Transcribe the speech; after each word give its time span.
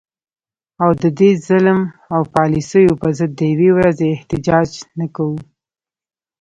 او 0.83 0.89
د 1.01 1.03
دې 1.19 1.31
ظلم 1.47 1.79
او 2.13 2.21
پالیسو 2.35 2.81
په 3.01 3.07
ضد 3.17 3.31
د 3.35 3.41
یوې 3.53 3.69
ورځي 3.77 4.07
احتجاج 4.11 4.69
نه 4.99 5.05
کوو 5.15 5.39